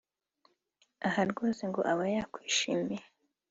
aha 1.07 1.21
rwose 1.31 1.63
ngo 1.69 1.81
aba 1.91 2.05
yakwishimiye 2.15 3.03